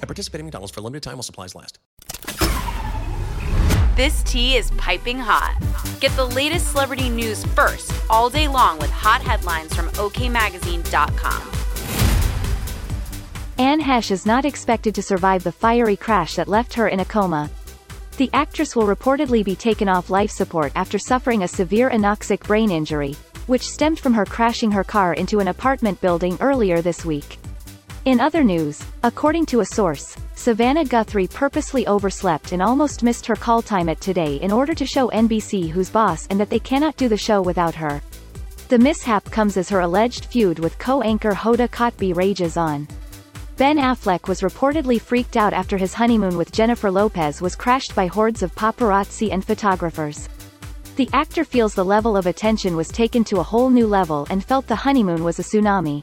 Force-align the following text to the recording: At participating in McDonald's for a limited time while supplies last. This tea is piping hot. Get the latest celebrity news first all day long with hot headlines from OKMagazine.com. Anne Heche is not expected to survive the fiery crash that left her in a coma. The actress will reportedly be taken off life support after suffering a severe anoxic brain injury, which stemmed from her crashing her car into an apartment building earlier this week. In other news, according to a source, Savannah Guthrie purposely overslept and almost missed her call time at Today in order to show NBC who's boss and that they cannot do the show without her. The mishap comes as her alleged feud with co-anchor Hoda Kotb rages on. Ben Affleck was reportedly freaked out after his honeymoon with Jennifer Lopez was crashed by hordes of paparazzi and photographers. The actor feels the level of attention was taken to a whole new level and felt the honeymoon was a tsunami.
At 0.00 0.08
participating 0.08 0.44
in 0.44 0.46
McDonald's 0.46 0.72
for 0.72 0.80
a 0.80 0.82
limited 0.82 1.02
time 1.02 1.14
while 1.14 1.22
supplies 1.22 1.54
last. 1.54 1.78
This 3.96 4.22
tea 4.22 4.56
is 4.56 4.70
piping 4.72 5.18
hot. 5.18 5.56
Get 5.98 6.12
the 6.12 6.24
latest 6.24 6.70
celebrity 6.70 7.08
news 7.08 7.44
first 7.46 7.92
all 8.08 8.30
day 8.30 8.46
long 8.46 8.78
with 8.78 8.90
hot 8.90 9.22
headlines 9.22 9.74
from 9.74 9.88
OKMagazine.com. 9.88 11.42
Anne 13.58 13.80
Heche 13.80 14.12
is 14.12 14.24
not 14.24 14.44
expected 14.44 14.94
to 14.94 15.02
survive 15.02 15.42
the 15.42 15.50
fiery 15.50 15.96
crash 15.96 16.36
that 16.36 16.46
left 16.46 16.74
her 16.74 16.86
in 16.86 17.00
a 17.00 17.04
coma. 17.04 17.50
The 18.18 18.30
actress 18.32 18.76
will 18.76 18.86
reportedly 18.86 19.44
be 19.44 19.56
taken 19.56 19.88
off 19.88 20.10
life 20.10 20.30
support 20.30 20.70
after 20.76 21.00
suffering 21.00 21.42
a 21.42 21.48
severe 21.48 21.90
anoxic 21.90 22.46
brain 22.46 22.70
injury, 22.70 23.16
which 23.48 23.68
stemmed 23.68 23.98
from 23.98 24.14
her 24.14 24.24
crashing 24.24 24.70
her 24.70 24.84
car 24.84 25.12
into 25.14 25.40
an 25.40 25.48
apartment 25.48 26.00
building 26.00 26.38
earlier 26.40 26.80
this 26.82 27.04
week. 27.04 27.38
In 28.08 28.20
other 28.20 28.42
news, 28.42 28.82
according 29.02 29.44
to 29.52 29.60
a 29.60 29.66
source, 29.66 30.16
Savannah 30.34 30.86
Guthrie 30.86 31.26
purposely 31.26 31.86
overslept 31.86 32.52
and 32.52 32.62
almost 32.62 33.02
missed 33.02 33.26
her 33.26 33.36
call 33.36 33.60
time 33.60 33.90
at 33.90 34.00
Today 34.00 34.36
in 34.36 34.50
order 34.50 34.72
to 34.72 34.86
show 34.86 35.10
NBC 35.10 35.68
who's 35.68 35.90
boss 35.90 36.26
and 36.28 36.40
that 36.40 36.48
they 36.48 36.58
cannot 36.58 36.96
do 36.96 37.10
the 37.10 37.18
show 37.18 37.42
without 37.42 37.74
her. 37.74 38.00
The 38.70 38.78
mishap 38.78 39.30
comes 39.30 39.58
as 39.58 39.68
her 39.68 39.80
alleged 39.80 40.24
feud 40.24 40.58
with 40.58 40.78
co-anchor 40.78 41.32
Hoda 41.32 41.68
Kotb 41.68 42.16
rages 42.16 42.56
on. 42.56 42.88
Ben 43.58 43.76
Affleck 43.76 44.26
was 44.26 44.40
reportedly 44.40 44.98
freaked 44.98 45.36
out 45.36 45.52
after 45.52 45.76
his 45.76 45.92
honeymoon 45.92 46.38
with 46.38 46.50
Jennifer 46.50 46.90
Lopez 46.90 47.42
was 47.42 47.56
crashed 47.56 47.94
by 47.94 48.06
hordes 48.06 48.42
of 48.42 48.54
paparazzi 48.54 49.30
and 49.30 49.44
photographers. 49.44 50.30
The 50.96 51.10
actor 51.12 51.44
feels 51.44 51.74
the 51.74 51.84
level 51.84 52.16
of 52.16 52.24
attention 52.24 52.74
was 52.74 52.88
taken 52.88 53.22
to 53.24 53.40
a 53.40 53.50
whole 53.50 53.68
new 53.68 53.86
level 53.86 54.26
and 54.30 54.42
felt 54.42 54.66
the 54.66 54.74
honeymoon 54.74 55.22
was 55.22 55.38
a 55.38 55.42
tsunami. 55.42 56.02